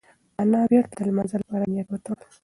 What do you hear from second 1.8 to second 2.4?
وتړل.